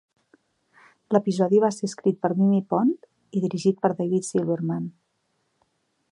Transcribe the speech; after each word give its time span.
L'episodi 1.15 1.59
va 1.63 1.69
ser 1.75 1.89
escrit 1.89 2.17
per 2.25 2.31
Mimi 2.39 2.61
Pond 2.73 3.39
i 3.39 3.43
dirigit 3.43 3.79
per 3.85 3.95
David 3.99 4.29
Silverman. 4.31 4.89